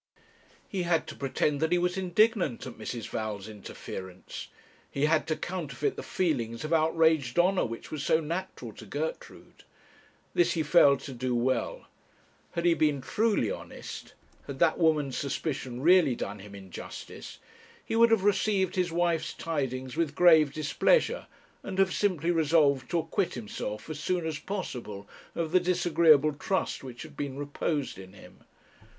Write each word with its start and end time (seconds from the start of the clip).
He 0.67 0.81
had 0.81 1.05
to 1.09 1.15
pretend 1.15 1.59
that 1.59 1.71
he 1.71 1.77
was 1.77 1.95
indignant 1.95 2.65
at 2.65 2.73
Mrs. 2.79 3.07
Val's 3.09 3.47
interference; 3.47 4.47
he 4.89 5.05
had 5.05 5.27
to 5.27 5.35
counterfeit 5.35 5.95
the 5.95 6.01
feelings 6.01 6.63
of 6.63 6.73
outraged 6.73 7.37
honour, 7.37 7.65
which 7.67 7.91
was 7.91 8.01
so 8.03 8.19
natural 8.19 8.73
to 8.73 8.87
Gertrude. 8.87 9.63
This 10.33 10.53
he 10.53 10.63
failed 10.63 11.01
to 11.01 11.13
do 11.13 11.35
well. 11.35 11.85
Had 12.53 12.65
he 12.65 12.73
been 12.73 12.99
truly 12.99 13.51
honest 13.51 14.15
had 14.47 14.57
that 14.57 14.79
woman's 14.79 15.15
suspicion 15.17 15.81
really 15.81 16.15
done 16.15 16.39
him 16.39 16.55
injustice 16.55 17.37
he 17.85 17.95
would 17.95 18.09
have 18.09 18.23
received 18.23 18.75
his 18.75 18.91
wife's 18.91 19.35
tidings 19.35 19.95
with 19.95 20.15
grave 20.15 20.51
displeasure, 20.51 21.27
and 21.61 21.77
have 21.77 21.93
simply 21.93 22.31
resolved 22.31 22.89
to 22.89 22.97
acquit 22.97 23.35
himself 23.35 23.87
as 23.87 23.99
soon 23.99 24.25
as 24.25 24.39
possible 24.39 25.07
of 25.35 25.51
the 25.51 25.59
disagreeable 25.59 26.33
trust 26.33 26.83
which 26.83 27.03
had 27.03 27.15
been 27.15 27.37
reposed 27.37 27.99
in 27.99 28.13
him. 28.13 28.39